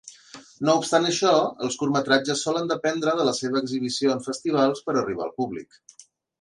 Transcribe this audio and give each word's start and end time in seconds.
No 0.69 0.73
obstant 0.79 1.03
això, 1.09 1.33
els 1.67 1.77
curtmetratges 1.83 2.41
solen 2.49 2.73
dependre 2.73 3.15
de 3.21 3.29
la 3.29 3.35
seva 3.43 3.63
exhibició 3.65 4.17
en 4.17 4.27
festivals 4.33 4.85
per 4.89 4.97
arribar 4.99 5.29
al 5.31 5.39
públic. 5.41 5.83